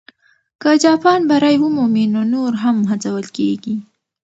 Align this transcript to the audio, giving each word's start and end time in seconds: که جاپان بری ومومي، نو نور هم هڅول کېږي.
که 0.61 0.71
جاپان 0.83 1.19
بری 1.29 1.55
ومومي، 1.61 2.05
نو 2.13 2.21
نور 2.33 2.51
هم 2.63 2.77
هڅول 2.89 3.25
کېږي. 3.37 3.75